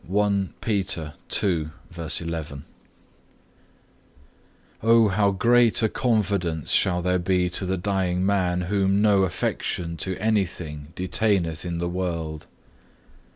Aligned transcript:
(1) 0.07 0.55
2. 1.29 1.71
"Oh 4.81 5.07
how 5.09 5.29
great 5.29 5.83
a 5.83 5.89
confidence 5.89 6.71
shall 6.71 7.03
there 7.03 7.19
be 7.19 7.47
to 7.51 7.67
the 7.67 7.77
dying 7.77 8.25
man 8.25 8.61
whom 8.61 9.03
no 9.03 9.21
affection 9.21 9.95
to 9.97 10.17
anything 10.17 10.87
detaineth 10.95 11.63
in 11.63 11.77
the 11.77 11.87
world? 11.87 12.47